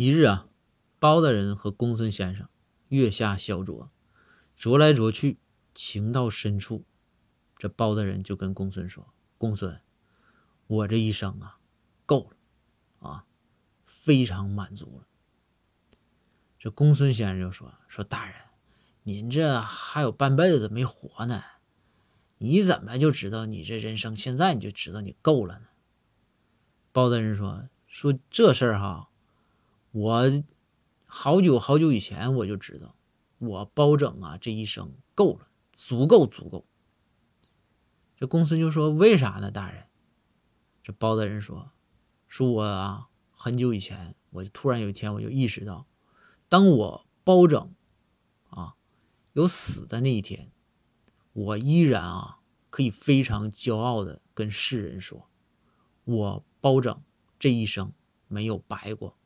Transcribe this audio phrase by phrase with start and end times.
[0.00, 0.46] 一日啊，
[0.98, 2.48] 包大人和公孙先生
[2.88, 3.90] 月下小酌，
[4.56, 5.36] 酌来酌去，
[5.74, 6.86] 情到深处，
[7.58, 9.78] 这包大人就跟公孙说：“公孙，
[10.68, 11.58] 我这一生啊，
[12.06, 13.26] 够了，啊，
[13.84, 15.06] 非常满足了。”
[16.58, 18.34] 这公孙先生就说：“说大人，
[19.02, 21.42] 您这还有半辈子没活呢，
[22.38, 25.66] 你怎么就知道你这人生现在你就知道你够了呢？”
[26.90, 29.08] 包大人说：“说这事儿哈。”
[29.92, 30.22] 我
[31.04, 32.94] 好久好久以前我就知道，
[33.38, 36.64] 我包拯啊这一生够了，足够足够。
[38.14, 39.86] 这公孙就说：“为啥呢，大人？”
[40.84, 41.72] 这包大人说
[42.28, 45.88] ：“说我啊，很久以前，我就突然有一天我就意识到，
[46.48, 47.74] 当我包拯
[48.50, 48.76] 啊
[49.32, 50.52] 有死的那一天，
[51.32, 55.28] 我依然啊可以非常骄傲的跟世人说，
[56.04, 57.02] 我包拯
[57.40, 57.92] 这一生
[58.28, 59.16] 没有白过。”